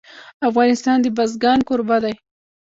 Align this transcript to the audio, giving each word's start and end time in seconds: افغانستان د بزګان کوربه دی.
افغانستان 0.49 0.97
د 1.01 1.07
بزګان 1.17 1.59
کوربه 1.67 1.97
دی. 2.03 2.13